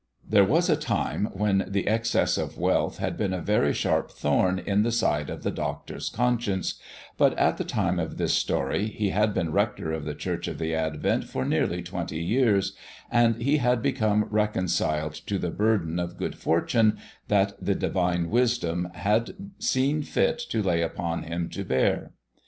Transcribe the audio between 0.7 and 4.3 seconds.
time when the excess of wealth had been a very sharp